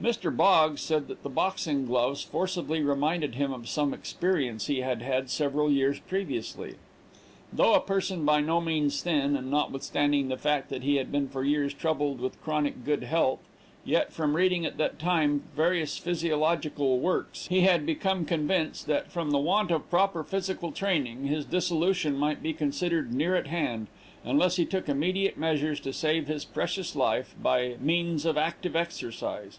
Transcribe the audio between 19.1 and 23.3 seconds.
from the want of proper physical training, his dissolution might be considered